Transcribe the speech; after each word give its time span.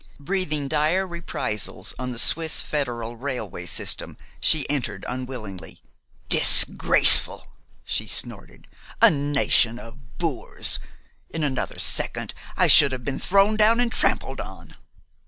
Breathing 0.19 0.67
dire 0.67 1.05
reprisals 1.05 1.93
on 1.99 2.09
the 2.09 2.17
Swiss 2.17 2.59
federal 2.59 3.17
railway 3.17 3.67
system, 3.67 4.17
she 4.41 4.67
entered 4.67 5.05
unwillingly. 5.07 5.83
"Disgraceful!" 6.27 7.45
she 7.83 8.07
snorted. 8.07 8.65
"A 8.99 9.11
nation 9.11 9.77
of 9.77 10.17
boors! 10.17 10.79
In 11.29 11.43
another 11.43 11.77
second 11.77 12.33
I 12.57 12.65
should 12.65 12.91
have 12.93 13.03
been 13.03 13.19
thrown 13.19 13.57
down 13.57 13.79
and 13.79 13.91
trampled 13.91 14.41
on." 14.41 14.75